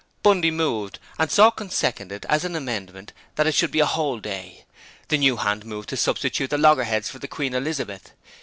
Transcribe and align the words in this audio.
Bundy 0.23 0.49
moved, 0.49 0.97
and 1.19 1.29
Sawkins 1.29 1.75
seconded, 1.75 2.25
as 2.27 2.43
an 2.43 2.55
amendment, 2.55 3.13
that 3.35 3.45
it 3.45 3.53
should 3.53 3.69
be 3.69 3.81
a 3.81 3.85
whole 3.85 4.17
day. 4.19 4.65
The 5.09 5.17
new 5.19 5.37
hand 5.37 5.63
moved 5.63 5.89
to 5.89 5.95
substitute 5.95 6.49
the 6.49 6.57
Loggerheads 6.57 7.07
for 7.07 7.19
the 7.19 7.27
Queen 7.27 7.53
Elizabeth. 7.53 8.11